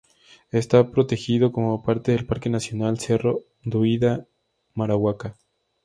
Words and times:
Esta 0.51 0.89
protegido 0.89 1.51
como 1.51 1.83
parte 1.83 2.11
del 2.11 2.25
Parque 2.25 2.49
Nacional 2.49 2.97
Cerro 2.97 3.43
Duida-Marahuaca. 3.63 5.35